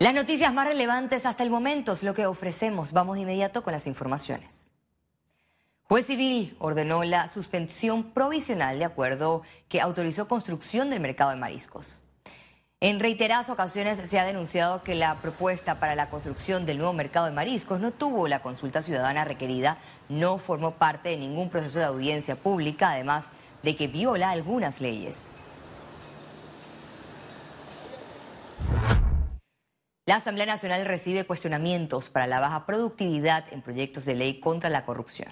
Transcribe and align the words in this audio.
Las 0.00 0.14
noticias 0.14 0.54
más 0.54 0.66
relevantes 0.66 1.26
hasta 1.26 1.42
el 1.42 1.50
momento 1.50 1.92
es 1.92 2.02
lo 2.02 2.14
que 2.14 2.24
ofrecemos. 2.24 2.92
Vamos 2.92 3.16
de 3.16 3.20
inmediato 3.20 3.62
con 3.62 3.74
las 3.74 3.86
informaciones. 3.86 4.70
Juez 5.82 6.06
civil 6.06 6.56
ordenó 6.58 7.04
la 7.04 7.28
suspensión 7.28 8.04
provisional 8.04 8.78
de 8.78 8.86
acuerdo 8.86 9.42
que 9.68 9.82
autorizó 9.82 10.26
construcción 10.26 10.88
del 10.88 11.00
mercado 11.00 11.32
de 11.32 11.36
mariscos. 11.36 11.98
En 12.80 12.98
reiteradas 12.98 13.50
ocasiones 13.50 13.98
se 13.98 14.18
ha 14.18 14.24
denunciado 14.24 14.82
que 14.82 14.94
la 14.94 15.16
propuesta 15.16 15.78
para 15.80 15.94
la 15.94 16.08
construcción 16.08 16.64
del 16.64 16.78
nuevo 16.78 16.94
mercado 16.94 17.26
de 17.26 17.32
mariscos 17.32 17.78
no 17.78 17.90
tuvo 17.90 18.26
la 18.26 18.40
consulta 18.40 18.80
ciudadana 18.80 19.26
requerida, 19.26 19.76
no 20.08 20.38
formó 20.38 20.76
parte 20.76 21.10
de 21.10 21.18
ningún 21.18 21.50
proceso 21.50 21.78
de 21.78 21.84
audiencia 21.84 22.36
pública, 22.36 22.92
además 22.92 23.32
de 23.62 23.76
que 23.76 23.86
viola 23.86 24.30
algunas 24.30 24.80
leyes. 24.80 25.28
La 30.10 30.16
Asamblea 30.16 30.44
Nacional 30.44 30.86
recibe 30.86 31.24
cuestionamientos 31.24 32.10
para 32.10 32.26
la 32.26 32.40
baja 32.40 32.66
productividad 32.66 33.44
en 33.52 33.62
proyectos 33.62 34.04
de 34.06 34.16
ley 34.16 34.40
contra 34.40 34.68
la 34.68 34.84
corrupción. 34.84 35.28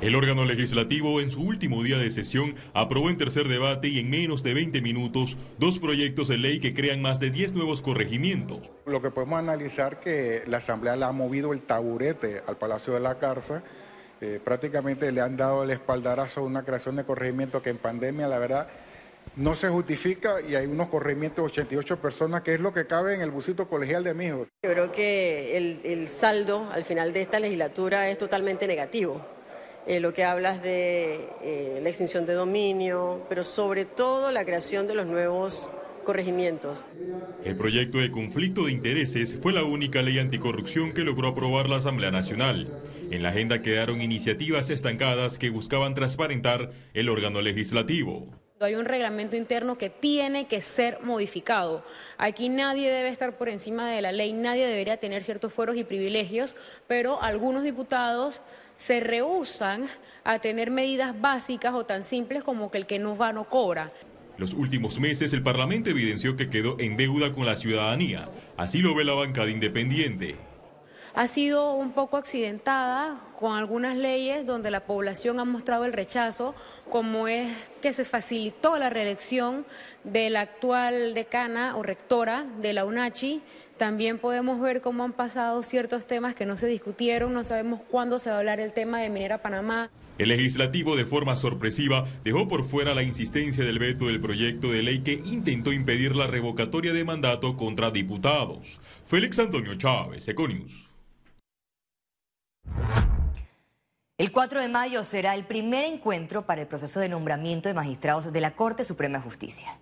El 0.00 0.14
órgano 0.14 0.44
legislativo 0.44 1.20
en 1.20 1.32
su 1.32 1.42
último 1.42 1.82
día 1.82 1.98
de 1.98 2.12
sesión 2.12 2.54
aprobó 2.74 3.10
en 3.10 3.18
tercer 3.18 3.48
debate 3.48 3.88
y 3.88 3.98
en 3.98 4.08
menos 4.08 4.44
de 4.44 4.54
20 4.54 4.80
minutos 4.82 5.36
dos 5.58 5.80
proyectos 5.80 6.28
de 6.28 6.38
ley 6.38 6.60
que 6.60 6.74
crean 6.74 7.02
más 7.02 7.18
de 7.18 7.32
10 7.32 7.54
nuevos 7.54 7.82
corregimientos. 7.82 8.70
Lo 8.86 9.02
que 9.02 9.10
podemos 9.10 9.40
analizar 9.40 9.98
que 9.98 10.44
la 10.46 10.58
Asamblea 10.58 10.94
le 10.94 11.06
ha 11.06 11.10
movido 11.10 11.52
el 11.52 11.62
taburete 11.62 12.40
al 12.46 12.56
Palacio 12.56 12.92
de 12.92 13.00
la 13.00 13.18
Cárcel, 13.18 13.62
eh, 14.20 14.40
prácticamente 14.44 15.10
le 15.10 15.22
han 15.22 15.36
dado 15.36 15.64
el 15.64 15.72
espaldarazo 15.72 16.42
a 16.42 16.44
una 16.44 16.62
creación 16.62 16.94
de 16.94 17.02
corregimiento 17.02 17.60
que 17.62 17.70
en 17.70 17.78
pandemia 17.78 18.28
la 18.28 18.38
verdad 18.38 18.68
no 19.36 19.54
se 19.54 19.68
justifica 19.68 20.40
y 20.40 20.54
hay 20.54 20.66
unos 20.66 20.88
corrimientos 20.88 21.44
de 21.44 21.50
88 21.50 22.00
personas, 22.00 22.42
que 22.42 22.54
es 22.54 22.60
lo 22.60 22.72
que 22.72 22.86
cabe 22.86 23.14
en 23.14 23.20
el 23.20 23.30
busito 23.30 23.68
colegial 23.68 24.04
de 24.04 24.14
mi 24.14 24.26
hijo. 24.26 24.46
Yo 24.62 24.70
creo 24.70 24.92
que 24.92 25.56
el, 25.56 26.08
saldo 26.08 26.68
al 26.72 26.84
final 26.84 27.12
de 27.12 27.22
esta 27.22 27.40
legislatura 27.40 28.08
es 28.10 28.18
totalmente 28.18 28.66
negativo. 28.66 29.24
Eh, 29.86 29.98
lo 29.98 30.12
que 30.12 30.24
hablas 30.24 30.62
de 30.62 31.28
eh, 31.42 31.80
la 31.82 31.88
extinción 31.88 32.24
de 32.24 32.34
dominio, 32.34 33.26
pero 33.28 33.42
sobre 33.42 33.84
todo 33.84 34.30
la 34.30 34.44
creación 34.44 34.86
de 34.86 34.94
los 34.94 35.06
nuevos 35.06 35.72
corregimientos. 36.04 36.84
El 37.44 37.56
proyecto 37.56 37.98
de 37.98 38.10
conflicto 38.10 38.66
de 38.66 38.72
intereses 38.72 39.36
fue 39.40 39.52
la 39.52 39.64
única 39.64 40.02
ley 40.02 40.18
anticorrupción 40.18 40.92
que 40.92 41.02
logró 41.02 41.28
aprobar 41.28 41.68
la 41.68 41.76
Asamblea 41.76 42.10
Nacional. 42.10 42.68
En 43.10 43.22
la 43.22 43.30
agenda 43.30 43.62
quedaron 43.62 44.00
iniciativas 44.00 44.70
estancadas 44.70 45.38
que 45.38 45.50
buscaban 45.50 45.94
transparentar 45.94 46.70
el 46.94 47.08
órgano 47.08 47.40
legislativo. 47.40 48.28
Hay 48.64 48.74
un 48.74 48.84
reglamento 48.84 49.36
interno 49.36 49.76
que 49.76 49.90
tiene 49.90 50.46
que 50.46 50.60
ser 50.60 51.00
modificado. 51.02 51.84
Aquí 52.18 52.48
nadie 52.48 52.90
debe 52.90 53.08
estar 53.08 53.36
por 53.36 53.48
encima 53.48 53.90
de 53.90 54.02
la 54.02 54.12
ley, 54.12 54.32
nadie 54.32 54.66
debería 54.66 54.98
tener 54.98 55.24
ciertos 55.24 55.52
fueros 55.52 55.76
y 55.76 55.84
privilegios, 55.84 56.54
pero 56.86 57.22
algunos 57.22 57.64
diputados 57.64 58.42
se 58.76 59.00
rehusan 59.00 59.86
a 60.24 60.38
tener 60.38 60.70
medidas 60.70 61.20
básicas 61.20 61.74
o 61.74 61.84
tan 61.84 62.04
simples 62.04 62.42
como 62.42 62.70
que 62.70 62.78
el 62.78 62.86
que 62.86 62.98
no 62.98 63.16
va 63.16 63.32
no 63.32 63.44
cobra. 63.44 63.92
Los 64.38 64.54
últimos 64.54 64.98
meses 64.98 65.32
el 65.32 65.42
Parlamento 65.42 65.90
evidenció 65.90 66.36
que 66.36 66.48
quedó 66.48 66.76
en 66.78 66.96
deuda 66.96 67.32
con 67.32 67.46
la 67.46 67.56
ciudadanía. 67.56 68.28
Así 68.56 68.78
lo 68.78 68.94
ve 68.94 69.04
la 69.04 69.14
bancada 69.14 69.50
independiente 69.50 70.36
ha 71.14 71.26
sido 71.26 71.74
un 71.74 71.92
poco 71.92 72.16
accidentada 72.16 73.20
con 73.38 73.56
algunas 73.56 73.96
leyes 73.96 74.46
donde 74.46 74.70
la 74.70 74.86
población 74.86 75.40
ha 75.40 75.44
mostrado 75.44 75.84
el 75.84 75.92
rechazo, 75.92 76.54
como 76.92 77.26
es 77.26 77.48
que 77.80 77.94
se 77.94 78.04
facilitó 78.04 78.78
la 78.78 78.90
reelección 78.90 79.64
de 80.04 80.28
la 80.28 80.42
actual 80.42 81.14
decana 81.14 81.74
o 81.74 81.82
rectora 81.82 82.44
de 82.60 82.74
la 82.74 82.84
UNACHI. 82.84 83.40
También 83.78 84.18
podemos 84.18 84.60
ver 84.60 84.82
cómo 84.82 85.02
han 85.02 85.14
pasado 85.14 85.62
ciertos 85.62 86.06
temas 86.06 86.34
que 86.34 86.44
no 86.44 86.58
se 86.58 86.66
discutieron, 86.66 87.32
no 87.32 87.44
sabemos 87.44 87.80
cuándo 87.80 88.18
se 88.18 88.28
va 88.28 88.36
a 88.36 88.38
hablar 88.40 88.60
el 88.60 88.74
tema 88.74 89.00
de 89.00 89.08
Minera 89.08 89.40
Panamá. 89.40 89.88
El 90.18 90.28
legislativo, 90.28 90.94
de 90.94 91.06
forma 91.06 91.36
sorpresiva, 91.36 92.04
dejó 92.24 92.46
por 92.46 92.66
fuera 92.66 92.94
la 92.94 93.02
insistencia 93.02 93.64
del 93.64 93.78
veto 93.78 94.08
del 94.08 94.20
proyecto 94.20 94.70
de 94.70 94.82
ley 94.82 95.00
que 95.00 95.14
intentó 95.14 95.72
impedir 95.72 96.14
la 96.14 96.26
revocatoria 96.26 96.92
de 96.92 97.04
mandato 97.04 97.56
contra 97.56 97.90
diputados. 97.90 98.80
Félix 99.06 99.38
Antonio 99.38 99.76
Chávez, 99.76 100.28
Econius. 100.28 100.90
El 104.22 104.30
4 104.30 104.60
de 104.60 104.68
mayo 104.68 105.02
será 105.02 105.34
el 105.34 105.42
primer 105.42 105.82
encuentro 105.82 106.46
para 106.46 106.60
el 106.60 106.68
proceso 106.68 107.00
de 107.00 107.08
nombramiento 107.08 107.68
de 107.68 107.74
magistrados 107.74 108.32
de 108.32 108.40
la 108.40 108.54
Corte 108.54 108.84
Suprema 108.84 109.18
de 109.18 109.24
Justicia. 109.24 109.76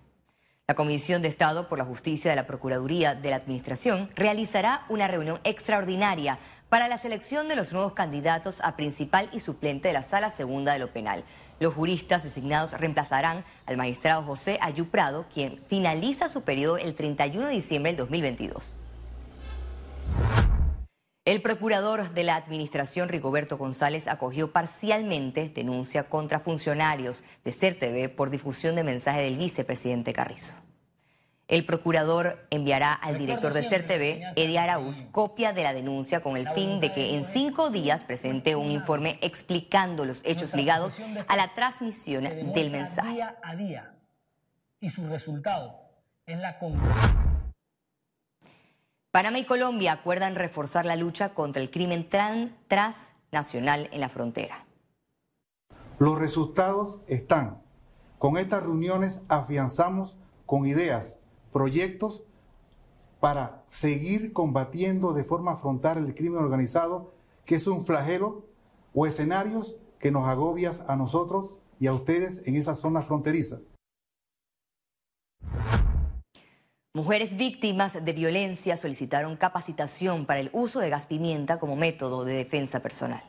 La 0.66 0.74
Comisión 0.74 1.20
de 1.20 1.28
Estado 1.28 1.68
por 1.68 1.76
la 1.76 1.84
Justicia 1.84 2.30
de 2.30 2.36
la 2.36 2.46
Procuraduría 2.46 3.14
de 3.14 3.28
la 3.28 3.36
Administración 3.36 4.08
realizará 4.14 4.86
una 4.88 5.08
reunión 5.08 5.40
extraordinaria 5.44 6.38
para 6.70 6.88
la 6.88 6.96
selección 6.96 7.48
de 7.48 7.56
los 7.56 7.74
nuevos 7.74 7.92
candidatos 7.92 8.62
a 8.62 8.76
principal 8.76 9.28
y 9.30 9.40
suplente 9.40 9.88
de 9.88 9.92
la 9.92 10.02
Sala 10.02 10.30
Segunda 10.30 10.72
de 10.72 10.78
lo 10.78 10.90
Penal. 10.90 11.22
Los 11.58 11.74
juristas 11.74 12.22
designados 12.22 12.72
reemplazarán 12.72 13.44
al 13.66 13.76
magistrado 13.76 14.22
José 14.22 14.56
Ayuprado, 14.62 15.26
quien 15.30 15.62
finaliza 15.68 16.30
su 16.30 16.44
periodo 16.44 16.78
el 16.78 16.94
31 16.94 17.46
de 17.46 17.52
diciembre 17.52 17.92
del 17.92 17.98
2022. 17.98 18.79
El 21.26 21.42
procurador 21.42 22.14
de 22.14 22.24
la 22.24 22.36
Administración, 22.36 23.10
Rigoberto 23.10 23.58
González, 23.58 24.08
acogió 24.08 24.52
parcialmente 24.52 25.50
denuncia 25.50 26.04
contra 26.04 26.40
funcionarios 26.40 27.24
de 27.44 27.52
CERTV 27.52 28.14
por 28.14 28.30
difusión 28.30 28.74
de 28.74 28.84
mensaje 28.84 29.20
del 29.20 29.36
vicepresidente 29.36 30.14
Carrizo. 30.14 30.54
El 31.46 31.66
procurador 31.66 32.46
enviará 32.50 32.94
al 32.94 33.18
director 33.18 33.52
de 33.52 33.64
CERTV, 33.64 34.32
Eddie 34.36 34.58
Araúz, 34.58 35.02
copia 35.10 35.52
de 35.52 35.62
la 35.62 35.74
denuncia 35.74 36.20
con 36.20 36.36
el 36.36 36.48
fin 36.50 36.80
de 36.80 36.92
que 36.92 37.14
en 37.14 37.24
cinco 37.24 37.70
días 37.70 38.04
presente 38.04 38.56
un 38.56 38.70
informe 38.70 39.18
explicando 39.20 40.06
los 40.06 40.22
hechos 40.24 40.54
ligados 40.54 40.98
a 41.26 41.36
la 41.36 41.52
transmisión 41.54 42.52
del 42.54 42.70
mensaje. 42.70 43.14
Día 43.14 43.36
a 43.42 43.56
día 43.56 43.94
y 44.80 44.88
su 44.88 45.06
resultado 45.06 45.76
es 46.24 46.38
la 46.38 46.58
Panamá 49.12 49.40
y 49.40 49.44
Colombia 49.44 49.90
acuerdan 49.92 50.36
reforzar 50.36 50.86
la 50.86 50.94
lucha 50.94 51.34
contra 51.34 51.60
el 51.60 51.72
crimen 51.72 52.08
transnacional 52.08 53.88
en 53.90 54.00
la 54.00 54.08
frontera. 54.08 54.66
Los 55.98 56.16
resultados 56.16 57.00
están. 57.08 57.60
Con 58.18 58.38
estas 58.38 58.62
reuniones 58.62 59.22
afianzamos 59.28 60.16
con 60.46 60.66
ideas, 60.66 61.18
proyectos 61.52 62.22
para 63.18 63.64
seguir 63.68 64.32
combatiendo 64.32 65.12
de 65.12 65.24
forma 65.24 65.56
frontal 65.56 65.98
el 65.98 66.14
crimen 66.14 66.44
organizado, 66.44 67.12
que 67.44 67.56
es 67.56 67.66
un 67.66 67.84
flagelo 67.84 68.44
o 68.94 69.08
escenarios 69.08 69.74
que 69.98 70.12
nos 70.12 70.28
agobian 70.28 70.84
a 70.86 70.94
nosotros 70.94 71.56
y 71.80 71.88
a 71.88 71.92
ustedes 71.92 72.46
en 72.46 72.54
esa 72.54 72.76
zona 72.76 73.02
fronteriza. 73.02 73.58
Mujeres 76.92 77.36
víctimas 77.36 78.04
de 78.04 78.12
violencia 78.12 78.76
solicitaron 78.76 79.36
capacitación 79.36 80.26
para 80.26 80.40
el 80.40 80.50
uso 80.52 80.80
de 80.80 80.90
gas 80.90 81.06
pimienta 81.06 81.60
como 81.60 81.76
método 81.76 82.24
de 82.24 82.34
defensa 82.34 82.80
personal. 82.80 83.22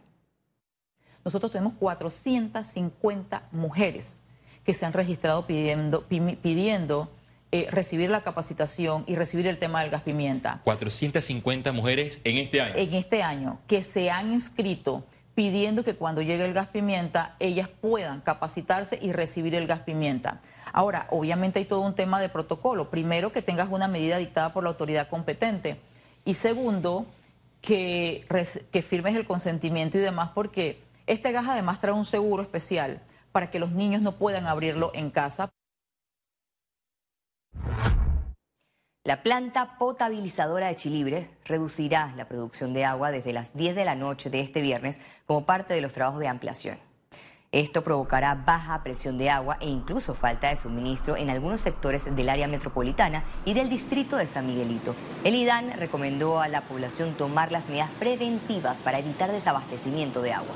Nosotros 1.24 1.52
tenemos 1.52 1.74
450 1.74 3.50
mujeres 3.52 4.20
que 4.64 4.74
se 4.74 4.84
han 4.88 4.94
registrado 4.94 5.46
pidiendo, 5.46 6.08
pidiendo 6.08 7.12
eh, 7.52 7.68
recibir 7.70 8.10
la 8.10 8.24
capacitación 8.24 9.04
y 9.06 9.16
recibir 9.16 9.46
el 9.46 9.60
tema 9.60 9.82
del 9.82 9.92
gas 9.92 10.02
pimienta. 10.02 10.62
450 10.64 11.72
mujeres 11.72 12.20
en 12.24 12.40
este 12.40 12.62
año. 12.62 12.74
En 12.76 12.96
este 12.96 13.22
año, 13.22 13.60
que 13.68 13.84
se 13.84 14.10
han 14.10 14.34
inscrito 14.34 15.04
pidiendo 15.42 15.84
que 15.84 15.96
cuando 15.96 16.22
llegue 16.22 16.46
el 16.46 16.54
gas 16.54 16.68
pimienta 16.68 17.36
ellas 17.40 17.68
puedan 17.68 18.22
capacitarse 18.22 19.00
y 19.02 19.12
recibir 19.12 19.56
el 19.56 19.66
gas 19.66 19.80
pimienta. 19.80 20.40
Ahora, 20.72 21.08
obviamente 21.10 21.58
hay 21.58 21.66
todo 21.66 21.80
un 21.80 21.96
tema 21.96 22.22
de 22.22 22.30
protocolo. 22.30 22.92
Primero, 22.92 23.32
que 23.32 23.42
tengas 23.42 23.70
una 23.72 23.88
medida 23.88 24.18
dictada 24.18 24.54
por 24.54 24.62
la 24.62 24.70
autoridad 24.70 25.10
competente. 25.10 25.82
Y 26.26 26.36
segundo, 26.36 27.08
que, 27.60 28.24
que 28.72 28.82
firmes 28.84 29.16
el 29.16 29.26
consentimiento 29.26 29.98
y 29.98 30.02
demás, 30.02 30.30
porque 30.36 30.80
este 31.08 31.32
gas 31.32 31.48
además 31.48 31.80
trae 31.80 31.94
un 31.94 32.06
seguro 32.06 32.44
especial 32.44 33.02
para 33.32 33.50
que 33.50 33.58
los 33.58 33.72
niños 33.72 34.04
no 34.04 34.18
puedan 34.18 34.46
abrirlo 34.46 34.92
en 34.94 35.10
casa. 35.10 35.50
La 39.04 39.24
planta 39.24 39.80
potabilizadora 39.80 40.68
de 40.68 40.76
Chilibre 40.76 41.32
reducirá 41.46 42.14
la 42.16 42.28
producción 42.28 42.72
de 42.72 42.86
agua 42.86 43.10
desde 43.10 43.34
las 43.34 43.56
10 43.56 43.76
de 43.76 43.84
la 43.84 43.96
noche 43.96 44.30
de 44.30 44.42
este 44.42 44.62
viernes 44.62 45.02
como 45.26 45.44
parte 45.44 45.74
de 45.74 45.82
los 45.82 45.92
trabajos 45.92 46.20
de 46.20 46.28
ampliación. 46.28 46.78
Esto 47.52 47.84
provocará 47.84 48.36
baja 48.36 48.84
presión 48.84 49.18
de 49.18 49.32
agua 49.32 49.58
e 49.60 49.68
incluso 49.68 50.14
falta 50.14 50.50
de 50.50 50.56
suministro 50.56 51.18
en 51.18 51.32
algunos 51.32 51.62
sectores 51.62 52.16
del 52.16 52.30
área 52.30 52.48
metropolitana 52.48 53.24
y 53.44 53.56
del 53.56 53.72
distrito 53.72 54.18
de 54.18 54.28
San 54.28 54.46
Miguelito. 54.46 54.94
El 55.24 55.34
IDAN 55.34 55.72
recomendó 55.80 56.40
a 56.40 56.48
la 56.48 56.62
población 56.62 57.16
tomar 57.16 57.52
las 57.52 57.70
medidas 57.70 57.90
preventivas 57.98 58.82
para 58.82 59.00
evitar 59.00 59.32
desabastecimiento 59.32 60.22
de 60.22 60.34
agua. 60.34 60.54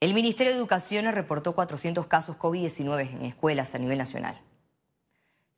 El 0.00 0.14
Ministerio 0.14 0.52
de 0.52 0.58
Educación 0.58 1.06
reportó 1.12 1.54
400 1.54 2.08
casos 2.08 2.36
COVID-19 2.36 3.08
en 3.12 3.22
escuelas 3.22 3.72
a 3.76 3.78
nivel 3.78 3.98
nacional. 3.98 4.40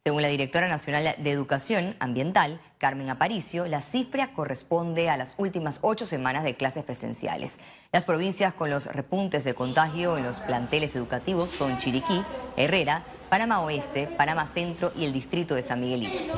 Según 0.08 0.22
la 0.22 0.28
directora 0.28 0.68
nacional 0.68 1.16
de 1.18 1.30
Educación 1.30 1.94
Ambiental, 1.98 2.62
Carmen 2.78 3.10
Aparicio, 3.10 3.66
la 3.66 3.82
cifra 3.82 4.32
corresponde 4.32 5.10
a 5.10 5.18
las 5.18 5.34
últimas 5.36 5.80
ocho 5.82 6.06
semanas 6.06 6.44
de 6.44 6.54
clases 6.54 6.82
presenciales. 6.82 7.58
Las 7.92 8.06
provincias 8.06 8.54
con 8.54 8.70
los 8.70 8.86
repuntes 8.86 9.44
de 9.44 9.52
contagio 9.52 10.16
en 10.16 10.24
los 10.24 10.40
planteles 10.40 10.96
educativos 10.96 11.50
son 11.50 11.76
Chiriquí, 11.76 12.22
Herrera, 12.56 13.02
Panamá 13.28 13.60
Oeste, 13.60 14.06
Panamá 14.06 14.46
Centro 14.46 14.92
y 14.96 15.04
el 15.04 15.12
distrito 15.12 15.54
de 15.54 15.60
San 15.60 15.82
Miguelito. 15.82 16.32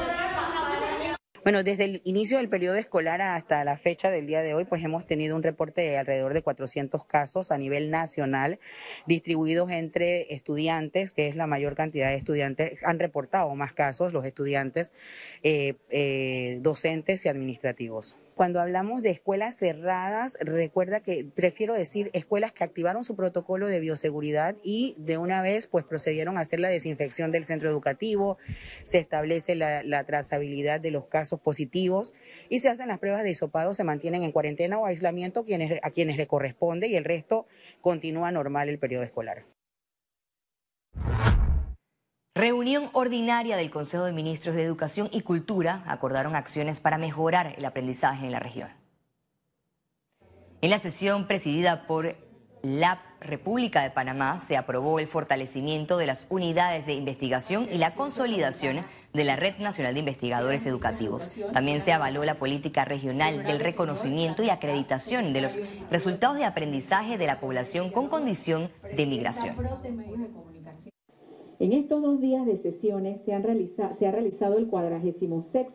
Bueno, 1.42 1.62
desde 1.62 1.84
el 1.84 2.02
inicio 2.04 2.36
del 2.36 2.50
periodo 2.50 2.76
escolar 2.76 3.22
hasta 3.22 3.64
la 3.64 3.78
fecha 3.78 4.10
del 4.10 4.26
día 4.26 4.42
de 4.42 4.52
hoy, 4.52 4.66
pues 4.66 4.84
hemos 4.84 5.06
tenido 5.06 5.34
un 5.36 5.42
reporte 5.42 5.80
de 5.80 5.96
alrededor 5.96 6.34
de 6.34 6.42
400 6.42 7.06
casos 7.06 7.50
a 7.50 7.56
nivel 7.56 7.90
nacional, 7.90 8.58
distribuidos 9.06 9.70
entre 9.70 10.34
estudiantes, 10.34 11.12
que 11.12 11.28
es 11.28 11.36
la 11.36 11.46
mayor 11.46 11.74
cantidad 11.76 12.08
de 12.10 12.16
estudiantes, 12.16 12.78
han 12.84 12.98
reportado 12.98 13.54
más 13.54 13.72
casos 13.72 14.12
los 14.12 14.26
estudiantes, 14.26 14.92
eh, 15.42 15.76
eh, 15.88 16.58
docentes 16.60 17.24
y 17.24 17.30
administrativos. 17.30 18.18
Cuando 18.40 18.58
hablamos 18.58 19.02
de 19.02 19.10
escuelas 19.10 19.54
cerradas, 19.54 20.38
recuerda 20.40 21.00
que 21.00 21.26
prefiero 21.26 21.74
decir 21.74 22.08
escuelas 22.14 22.52
que 22.52 22.64
activaron 22.64 23.04
su 23.04 23.14
protocolo 23.14 23.68
de 23.68 23.80
bioseguridad 23.80 24.56
y 24.62 24.94
de 24.96 25.18
una 25.18 25.42
vez 25.42 25.66
pues 25.66 25.84
procedieron 25.84 26.38
a 26.38 26.40
hacer 26.40 26.58
la 26.58 26.70
desinfección 26.70 27.32
del 27.32 27.44
centro 27.44 27.68
educativo, 27.68 28.38
se 28.84 28.96
establece 28.96 29.56
la, 29.56 30.04
trazabilidad 30.04 30.80
de 30.80 30.90
los 30.90 31.04
casos 31.04 31.38
positivos 31.38 32.14
y 32.48 32.60
se 32.60 32.70
hacen 32.70 32.88
las 32.88 32.98
pruebas 32.98 33.24
de 33.24 33.30
hisopado, 33.30 33.74
se 33.74 33.84
mantienen 33.84 34.22
en 34.22 34.32
cuarentena 34.32 34.78
o 34.78 34.86
aislamiento 34.86 35.44
quienes, 35.44 35.78
a 35.82 35.90
quienes 35.90 36.16
le 36.16 36.26
corresponde 36.26 36.88
y 36.88 36.96
el 36.96 37.04
resto 37.04 37.46
continúa 37.82 38.32
normal 38.32 38.70
el 38.70 38.78
periodo 38.78 39.04
escolar. 39.04 39.44
Reunión 42.40 42.88
ordinaria 42.94 43.58
del 43.58 43.70
Consejo 43.70 44.04
de 44.04 44.14
Ministros 44.14 44.54
de 44.54 44.64
Educación 44.64 45.10
y 45.12 45.20
Cultura 45.20 45.84
acordaron 45.86 46.34
acciones 46.34 46.80
para 46.80 46.96
mejorar 46.96 47.54
el 47.58 47.66
aprendizaje 47.66 48.24
en 48.24 48.32
la 48.32 48.38
región. 48.38 48.70
En 50.62 50.70
la 50.70 50.78
sesión 50.78 51.26
presidida 51.26 51.86
por 51.86 52.16
la 52.62 53.02
República 53.20 53.82
de 53.82 53.90
Panamá 53.90 54.40
se 54.40 54.56
aprobó 54.56 54.98
el 54.98 55.06
fortalecimiento 55.06 55.98
de 55.98 56.06
las 56.06 56.24
unidades 56.30 56.86
de 56.86 56.94
investigación 56.94 57.68
y 57.70 57.76
la 57.76 57.94
consolidación 57.94 58.86
de 59.12 59.24
la 59.24 59.36
Red 59.36 59.58
Nacional 59.58 59.92
de 59.92 60.00
Investigadores 60.00 60.64
Educativos. 60.64 61.38
También 61.52 61.82
se 61.82 61.92
avaló 61.92 62.24
la 62.24 62.36
política 62.36 62.86
regional 62.86 63.44
del 63.44 63.60
reconocimiento 63.60 64.42
y 64.42 64.48
acreditación 64.48 65.34
de 65.34 65.42
los 65.42 65.58
resultados 65.90 66.38
de 66.38 66.46
aprendizaje 66.46 67.18
de 67.18 67.26
la 67.26 67.38
población 67.38 67.90
con 67.90 68.08
condición 68.08 68.70
de 68.96 69.04
migración. 69.04 69.56
En 71.60 71.74
estos 71.74 72.00
dos 72.00 72.22
días 72.22 72.46
de 72.46 72.56
sesiones 72.56 73.20
se, 73.26 73.34
han 73.34 73.44
ha 73.44 74.10
realizado 74.10 74.56
el 74.56 74.68
46 74.68 75.66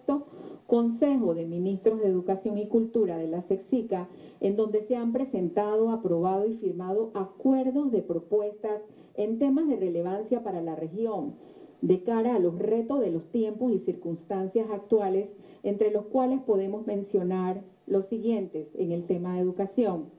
Consejo 0.66 1.36
de 1.36 1.46
Ministros 1.46 2.00
de 2.00 2.08
Educación 2.08 2.58
y 2.58 2.68
Cultura 2.68 3.20
de 3.20 3.28
la 3.28 3.44
SEXICA, 3.44 4.10
en 4.40 4.56
donde 4.56 4.82
se 4.88 4.96
han 4.96 5.14
presentado, 5.14 5.92
aprobado 5.92 6.48
y 6.48 6.58
firmado 6.58 7.12
acuerdos 7.14 7.92
de 7.92 8.02
propuestas 8.02 8.82
en 9.14 9.38
temas 9.38 9.68
de 9.68 9.76
relevancia 9.76 10.44
para 10.44 10.60
la 10.60 10.76
región, 10.76 11.36
de 11.82 12.02
cara 12.02 12.34
a 12.34 12.40
los 12.40 12.58
retos 12.58 13.00
de 13.00 13.12
los 13.12 13.28
tiempos 13.28 13.72
y 13.72 13.78
circunstancias 13.78 14.68
actuales, 14.72 15.30
entre 15.62 15.92
los 15.92 16.06
cuales 16.06 16.42
podemos 16.42 16.88
mencionar 16.88 17.64
los 17.86 18.08
siguientes 18.08 18.70
en 18.74 18.92
el 18.92 19.06
tema 19.06 19.36
de 19.36 19.42
educación 19.42 20.15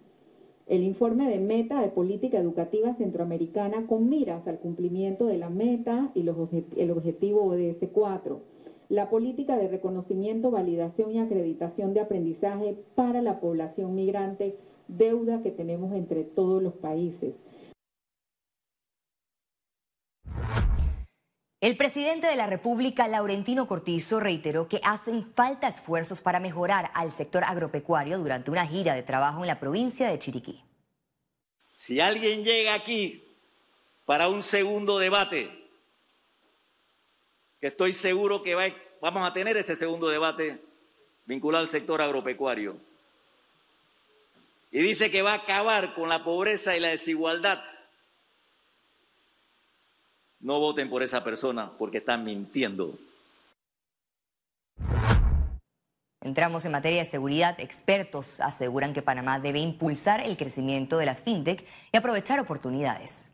el 0.67 0.83
informe 0.83 1.31
de 1.31 1.39
meta 1.39 1.81
de 1.81 1.91
política 1.91 2.39
educativa 2.39 2.95
centroamericana 2.95 3.87
con 3.87 4.09
miras 4.09 4.49
al 4.49 4.59
cumplimiento 4.59 5.27
de 5.27 5.39
la 5.39 5.49
meta 5.49 6.11
y 6.15 6.23
el 6.23 6.91
objetivo 6.91 7.45
ODS 7.45 7.89
4, 7.93 8.41
la 8.89 9.09
política 9.09 9.57
de 9.57 9.69
reconocimiento, 9.69 10.51
validación 10.51 11.13
y 11.13 11.19
acreditación 11.19 11.95
de 11.95 12.01
aprendizaje 12.01 12.77
para 12.97 13.23
la 13.23 13.39
población 13.39 13.95
migrante, 13.95 14.57
deuda 14.89 15.43
que 15.43 15.53
tenemos 15.53 15.95
entre 15.95 16.25
todos 16.25 16.61
los 16.61 16.75
países. 16.75 17.35
El 21.67 21.77
presidente 21.77 22.29
de 22.29 22.37
la 22.37 22.47
República, 22.47 23.09
Laurentino 23.09 23.67
Cortizo, 23.67 24.21
reiteró 24.21 24.69
que 24.69 24.81
hacen 24.85 25.33
falta 25.35 25.67
esfuerzos 25.67 26.21
para 26.21 26.39
mejorar 26.39 26.93
al 26.95 27.13
sector 27.13 27.43
agropecuario 27.43 28.21
durante 28.21 28.53
una 28.53 28.65
gira 28.69 28.95
de 28.95 29.03
trabajo 29.03 29.41
en 29.41 29.49
la 29.49 29.59
provincia 29.59 30.09
de 30.09 30.17
Chiriquí. 30.17 30.63
Si 31.73 32.01
alguien 32.01 32.45
llega 32.45 32.73
aquí 32.73 33.25
para 34.05 34.29
un 34.29 34.45
segundo 34.45 35.01
debate, 35.01 35.51
que 37.61 37.67
estoy 37.67 37.93
seguro 37.93 38.45
que 38.45 38.55
vamos 39.01 39.29
a 39.29 39.33
tener 39.33 39.57
ese 39.57 39.75
segundo 39.75 40.07
debate 40.07 40.61
vinculado 41.25 41.65
al 41.65 41.69
sector 41.69 42.01
agropecuario, 42.01 42.77
y 44.71 44.83
dice 44.83 45.11
que 45.11 45.23
va 45.23 45.33
a 45.33 45.39
acabar 45.39 45.95
con 45.95 46.09
la 46.09 46.23
pobreza 46.23 46.77
y 46.77 46.81
la 46.81 46.91
desigualdad, 46.91 47.61
no 50.47 50.61
voten 50.61 50.89
por 50.89 51.03
esa 51.03 51.25
persona 51.25 51.73
porque 51.77 51.99
están 51.99 52.23
mintiendo. 52.23 52.97
Entramos 56.23 56.65
en 56.65 56.71
materia 56.71 57.01
de 57.01 57.05
seguridad. 57.05 57.59
Expertos 57.59 58.41
aseguran 58.41 58.93
que 58.93 59.03
Panamá 59.03 59.41
debe 59.41 59.59
impulsar 59.59 60.21
el 60.21 60.37
crecimiento 60.37 60.99
de 60.99 61.07
las 61.07 61.21
fintech 61.21 61.67
y 61.93 61.97
aprovechar 61.97 62.39
oportunidades. 62.39 63.29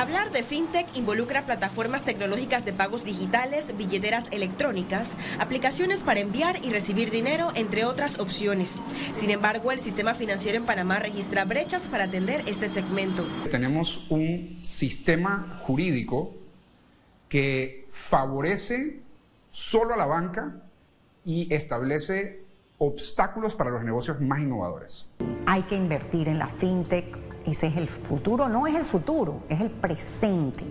Hablar 0.00 0.30
de 0.30 0.42
fintech 0.42 0.86
involucra 0.96 1.44
plataformas 1.44 2.06
tecnológicas 2.06 2.64
de 2.64 2.72
pagos 2.72 3.04
digitales, 3.04 3.76
billeteras 3.76 4.28
electrónicas, 4.30 5.14
aplicaciones 5.38 6.02
para 6.02 6.20
enviar 6.20 6.64
y 6.64 6.70
recibir 6.70 7.10
dinero, 7.10 7.52
entre 7.54 7.84
otras 7.84 8.18
opciones. 8.18 8.80
Sin 9.12 9.28
embargo, 9.28 9.72
el 9.72 9.78
sistema 9.78 10.14
financiero 10.14 10.56
en 10.56 10.64
Panamá 10.64 11.00
registra 11.00 11.44
brechas 11.44 11.86
para 11.86 12.04
atender 12.04 12.42
este 12.46 12.70
segmento. 12.70 13.26
Tenemos 13.50 14.06
un 14.08 14.62
sistema 14.64 15.60
jurídico 15.64 16.32
que 17.28 17.86
favorece 17.90 19.00
solo 19.50 19.92
a 19.92 19.98
la 19.98 20.06
banca 20.06 20.62
y 21.26 21.52
establece 21.52 22.42
obstáculos 22.78 23.54
para 23.54 23.68
los 23.68 23.84
negocios 23.84 24.18
más 24.18 24.40
innovadores. 24.40 25.10
Hay 25.44 25.64
que 25.64 25.76
invertir 25.76 26.26
en 26.28 26.38
la 26.38 26.48
fintech 26.48 27.19
ese 27.50 27.66
es 27.66 27.76
el 27.76 27.88
futuro, 27.88 28.48
no 28.48 28.66
es 28.66 28.74
el 28.74 28.84
futuro, 28.84 29.42
es 29.48 29.60
el 29.60 29.70
presente. 29.70 30.64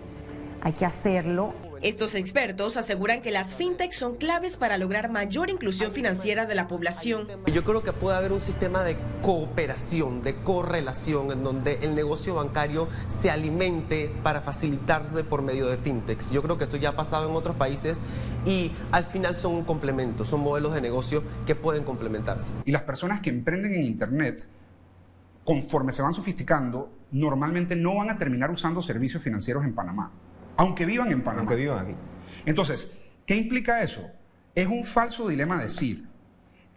Hay 0.62 0.74
que 0.74 0.86
hacerlo. 0.86 1.54
Estos 1.82 2.14
expertos 2.16 2.76
aseguran 2.76 3.22
que 3.22 3.32
las 3.32 3.54
fintechs 3.54 3.96
son 3.96 4.16
claves 4.16 4.58
para 4.58 4.78
lograr 4.78 5.10
mayor 5.10 5.50
inclusión 5.50 5.94
financiera 5.94 6.46
de 6.46 6.54
la 6.54 6.68
población. 6.68 7.28
Yo 7.46 7.64
creo 7.64 7.84
que 7.84 7.94
puede 7.94 8.18
haber 8.18 8.34
un 8.34 8.42
sistema 8.42 8.84
de 8.84 8.98
cooperación, 9.22 10.22
de 10.22 10.36
correlación, 10.44 11.32
en 11.32 11.42
donde 11.42 11.80
el 11.82 11.96
negocio 11.96 12.36
bancario 12.36 12.90
se 13.08 13.32
alimente 13.32 14.14
para 14.24 14.42
facilitarse 14.42 15.24
por 15.24 15.42
medio 15.42 15.68
de 15.68 15.78
fintechs. 15.78 16.32
Yo 16.32 16.42
creo 16.42 16.58
que 16.58 16.66
eso 16.66 16.76
ya 16.76 16.90
ha 16.90 16.96
pasado 16.98 17.30
en 17.30 17.36
otros 17.36 17.56
países 17.56 18.02
y 18.46 18.74
al 18.92 19.06
final 19.06 19.34
son 19.36 19.54
un 19.54 19.64
complemento, 19.64 20.26
son 20.26 20.42
modelos 20.42 20.74
de 20.74 20.82
negocio 20.82 21.24
que 21.46 21.56
pueden 21.56 21.86
complementarse. 21.86 22.52
Y 22.66 22.74
las 22.74 22.84
personas 22.84 23.22
que 23.22 23.30
emprenden 23.30 23.74
en 23.76 23.84
Internet 23.84 24.50
conforme 25.50 25.92
se 25.92 26.04
van 26.04 26.14
sofisticando, 26.14 27.08
normalmente 27.10 27.76
no 27.76 27.96
van 27.96 28.12
a 28.12 28.20
terminar 28.20 28.52
usando 28.52 28.84
servicios 28.84 29.24
financieros 29.24 29.66
en 29.66 29.74
Panamá, 29.74 30.12
aunque 30.58 30.86
vivan 30.86 31.12
en 31.12 31.24
Panamá. 31.24 31.40
Aunque 31.40 31.56
vivan 31.56 31.86
aquí. 31.86 31.96
Entonces, 32.46 33.02
¿qué 33.26 33.36
implica 33.36 33.82
eso? 33.82 34.12
Es 34.54 34.68
un 34.68 34.84
falso 34.84 35.28
dilema 35.28 35.60
decir 35.60 36.08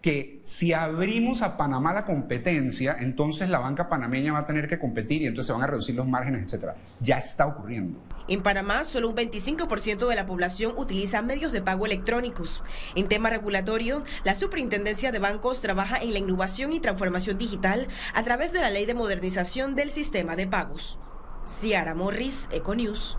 que 0.02 0.40
si 0.42 0.72
abrimos 0.72 1.42
a 1.42 1.56
Panamá 1.56 1.92
la 1.92 2.04
competencia, 2.04 2.96
entonces 2.98 3.48
la 3.48 3.60
banca 3.60 3.88
panameña 3.88 4.32
va 4.32 4.40
a 4.40 4.46
tener 4.46 4.68
que 4.68 4.78
competir 4.78 5.22
y 5.22 5.26
entonces 5.26 5.46
se 5.46 5.52
van 5.52 5.62
a 5.62 5.68
reducir 5.68 5.94
los 5.94 6.08
márgenes, 6.08 6.42
etcétera. 6.42 6.74
Ya 7.00 7.18
está 7.18 7.46
ocurriendo. 7.46 8.00
En 8.26 8.42
Panamá, 8.42 8.82
solo 8.82 9.08
un 9.08 9.16
25% 9.16 10.08
de 10.08 10.16
la 10.16 10.26
población 10.26 10.74
utiliza 10.76 11.22
medios 11.22 11.52
de 11.52 11.62
pago 11.62 11.86
electrónicos. 11.86 12.62
En 12.96 13.08
tema 13.08 13.30
regulatorio, 13.30 14.02
la 14.24 14.34
Superintendencia 14.34 15.12
de 15.12 15.20
Bancos 15.20 15.60
trabaja 15.60 15.98
en 15.98 16.12
la 16.12 16.18
innovación 16.18 16.72
y 16.72 16.80
transformación 16.80 17.38
digital 17.38 17.86
a 18.14 18.24
través 18.24 18.52
de 18.52 18.60
la 18.60 18.70
Ley 18.70 18.86
de 18.86 18.94
Modernización 18.94 19.76
del 19.76 19.90
Sistema 19.90 20.34
de 20.34 20.48
Pagos. 20.48 20.98
Ciara 21.46 21.94
Morris, 21.94 22.48
Econews. 22.50 23.18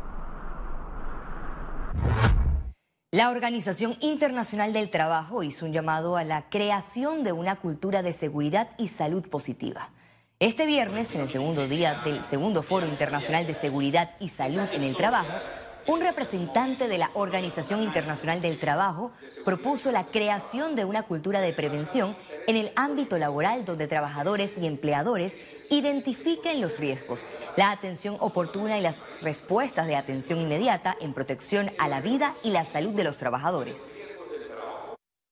La 3.13 3.29
Organización 3.29 3.95
Internacional 3.99 4.73
del 4.73 4.89
Trabajo 4.89 5.43
hizo 5.43 5.67
un 5.67 5.71
llamado 5.71 6.17
a 6.17 6.23
la 6.23 6.49
creación 6.49 7.23
de 7.23 7.31
una 7.31 7.57
cultura 7.57 8.01
de 8.01 8.11
seguridad 8.11 8.71
y 8.79 8.87
salud 8.87 9.29
positiva. 9.29 9.91
Este 10.39 10.65
viernes, 10.65 11.13
en 11.13 11.21
el 11.21 11.29
segundo 11.29 11.67
día 11.67 12.01
del 12.03 12.23
segundo 12.23 12.63
Foro 12.63 12.87
Internacional 12.87 13.45
de 13.45 13.53
Seguridad 13.53 14.15
y 14.19 14.29
Salud 14.29 14.67
en 14.73 14.81
el 14.81 14.97
Trabajo, 14.97 15.31
un 15.87 16.01
representante 16.01 16.87
de 16.87 16.97
la 16.97 17.11
Organización 17.13 17.83
Internacional 17.83 18.41
del 18.41 18.59
Trabajo 18.59 19.11
propuso 19.43 19.91
la 19.91 20.05
creación 20.05 20.75
de 20.75 20.85
una 20.85 21.03
cultura 21.03 21.41
de 21.41 21.53
prevención 21.53 22.15
en 22.47 22.55
el 22.55 22.71
ámbito 22.75 23.17
laboral 23.17 23.65
donde 23.65 23.87
trabajadores 23.87 24.57
y 24.57 24.65
empleadores 24.65 25.37
identifiquen 25.69 26.61
los 26.61 26.79
riesgos, 26.79 27.25
la 27.57 27.71
atención 27.71 28.17
oportuna 28.19 28.77
y 28.77 28.81
las 28.81 29.01
respuestas 29.21 29.87
de 29.87 29.95
atención 29.95 30.39
inmediata 30.39 30.95
en 30.99 31.13
protección 31.13 31.71
a 31.77 31.87
la 31.87 32.01
vida 32.01 32.33
y 32.43 32.51
la 32.51 32.65
salud 32.65 32.93
de 32.93 33.03
los 33.03 33.17
trabajadores. 33.17 33.95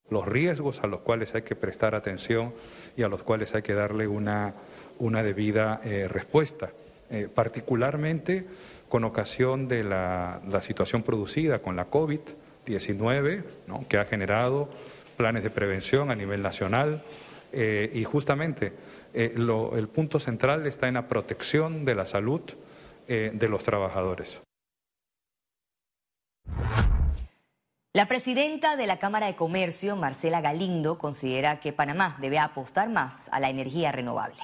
Los 0.09 0.27
riesgos 0.27 0.83
a 0.83 0.87
los 0.87 0.99
cuales 1.01 1.33
hay 1.35 1.43
que 1.43 1.55
prestar 1.55 1.95
atención 1.95 2.53
y 2.97 3.03
a 3.03 3.07
los 3.07 3.23
cuales 3.23 3.55
hay 3.55 3.61
que 3.61 3.73
darle 3.73 4.07
una, 4.07 4.53
una 4.99 5.23
debida 5.23 5.79
eh, 5.85 6.09
respuesta, 6.09 6.71
eh, 7.11 7.27
particularmente 7.33 8.45
con 8.89 9.03
ocasión 9.05 9.67
de 9.67 9.83
la, 9.83 10.41
situación 10.61 11.03
producida 11.03 11.59
con 11.59 11.75
la 11.75 11.89
COVID-19, 11.89 13.43
que 13.87 13.97
ha 13.97 14.05
generado 14.05 14.69
planes 15.15 15.43
de 15.43 15.49
prevención 15.49 16.11
a 16.11 16.15
nivel 16.15 16.41
nacional 16.41 17.01
eh, 17.53 17.91
y 17.93 18.03
justamente 18.03 18.73
eh, 19.13 19.33
el 19.35 19.87
punto 19.87 20.19
central 20.19 20.65
está 20.67 20.87
en 20.87 20.95
la 20.95 21.07
protección 21.07 21.85
de 21.85 21.95
la 21.95 22.05
salud 22.05 22.41
eh, 23.07 23.31
de 23.33 23.49
los 23.49 23.63
trabajadores. 23.63 24.41
La 27.93 28.07
presidenta 28.07 28.77
de 28.77 28.87
la 28.87 28.99
Cámara 28.99 29.27
de 29.27 29.35
Comercio, 29.35 29.97
Marcela 29.97 30.39
Galindo, 30.39 30.97
considera 30.97 31.59
que 31.59 31.73
Panamá 31.73 32.17
debe 32.21 32.39
apostar 32.39 32.89
más 32.89 33.27
a 33.33 33.39
la 33.41 33.49
energía 33.49 33.91
renovable. 33.91 34.41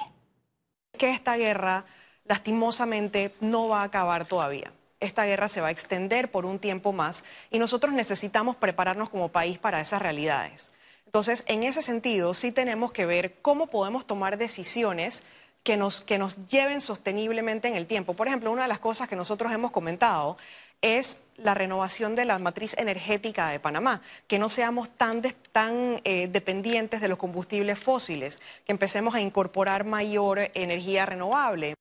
Que 0.97 1.11
esta 1.11 1.37
guerra 1.37 1.85
lastimosamente 2.27 3.33
no 3.39 3.67
va 3.67 3.81
a 3.81 3.85
acabar 3.85 4.25
todavía. 4.25 4.71
Esta 4.99 5.25
guerra 5.25 5.47
se 5.47 5.61
va 5.61 5.67
a 5.67 5.71
extender 5.71 6.31
por 6.31 6.45
un 6.45 6.59
tiempo 6.59 6.91
más 6.91 7.23
y 7.51 7.59
nosotros 7.59 7.93
necesitamos 7.93 8.55
prepararnos 8.55 9.09
como 9.09 9.29
país 9.29 9.57
para 9.57 9.79
esas 9.79 10.01
realidades. 10.01 10.71
Entonces, 11.05 11.43
en 11.47 11.63
ese 11.63 11.81
sentido, 11.81 12.33
sí 12.33 12.51
tenemos 12.51 12.91
que 12.91 13.05
ver 13.05 13.35
cómo 13.41 13.67
podemos 13.67 14.05
tomar 14.05 14.37
decisiones 14.37 15.23
que 15.63 15.77
nos, 15.77 16.01
que 16.01 16.17
nos 16.17 16.47
lleven 16.47 16.81
sosteniblemente 16.81 17.67
en 17.67 17.75
el 17.75 17.87
tiempo. 17.87 18.13
Por 18.13 18.27
ejemplo, 18.27 18.51
una 18.51 18.63
de 18.63 18.67
las 18.67 18.79
cosas 18.79 19.07
que 19.07 19.15
nosotros 19.15 19.51
hemos 19.51 19.71
comentado 19.71 20.37
es 20.81 21.19
la 21.37 21.53
renovación 21.53 22.15
de 22.15 22.25
la 22.25 22.39
matriz 22.39 22.75
energética 22.77 23.49
de 23.49 23.59
Panamá, 23.59 24.01
que 24.27 24.39
no 24.39 24.49
seamos 24.49 24.89
tan, 24.89 25.21
tan 25.51 26.01
eh, 26.03 26.27
dependientes 26.31 27.01
de 27.01 27.07
los 27.07 27.17
combustibles 27.17 27.79
fósiles, 27.79 28.39
que 28.65 28.71
empecemos 28.71 29.15
a 29.15 29.21
incorporar 29.21 29.85
mayor 29.85 30.51
energía 30.53 31.05
renovable. 31.05 31.75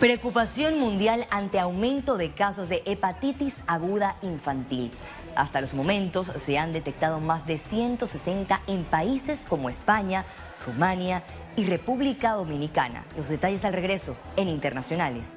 Preocupación 0.00 0.78
mundial 0.78 1.26
ante 1.30 1.58
aumento 1.58 2.18
de 2.18 2.30
casos 2.30 2.68
de 2.68 2.82
hepatitis 2.84 3.62
aguda 3.66 4.16
infantil. 4.20 4.90
Hasta 5.34 5.62
los 5.62 5.72
momentos 5.72 6.30
se 6.36 6.58
han 6.58 6.74
detectado 6.74 7.18
más 7.18 7.46
de 7.46 7.56
160 7.56 8.60
en 8.66 8.84
países 8.84 9.46
como 9.48 9.70
España, 9.70 10.26
Rumania 10.66 11.22
y 11.56 11.64
República 11.64 12.32
Dominicana. 12.32 13.06
Los 13.16 13.30
detalles 13.30 13.64
al 13.64 13.72
regreso 13.72 14.16
en 14.36 14.48
Internacionales. 14.48 15.36